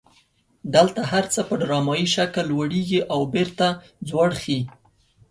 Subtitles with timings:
[0.75, 3.67] دلته هر څه په ډرامایي شکل لوړیږي او بیرته
[4.09, 4.59] ځوړ خي.